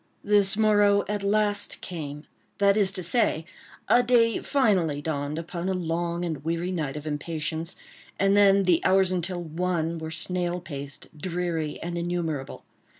[0.23, 2.25] This morrow at last came,
[2.57, 3.45] that is to say,
[3.87, 7.75] a day finally dawned upon a long and weary night of impatience;
[8.17, 12.63] and then the hours until "one" were snail paced, dreary, and innumerable.